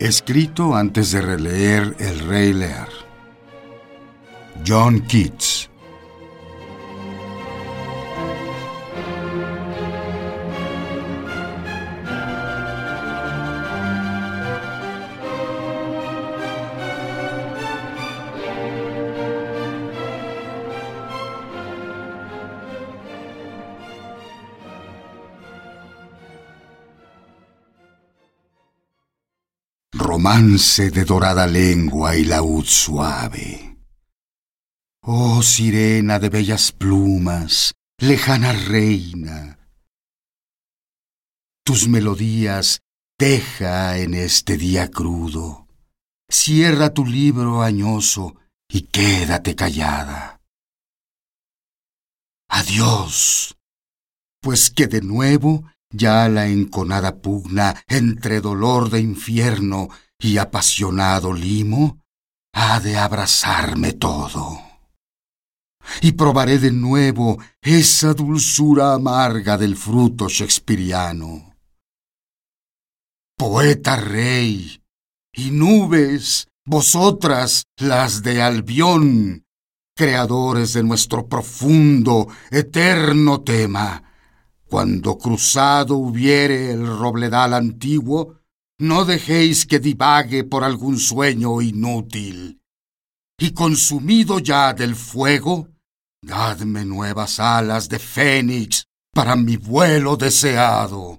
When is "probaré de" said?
66.12-66.72